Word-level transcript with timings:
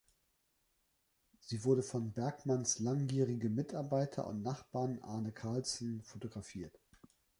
Sie 1.41 1.63
wurde 1.63 1.83
von 1.83 2.11
Bergmans 2.11 2.79
langjährigem 2.79 3.53
Mitarbeiter 3.53 4.25
und 4.25 4.41
Nachbarn 4.41 4.97
Arne 5.03 5.31
Carlsson 5.31 6.01
fotografiert. 6.01 6.79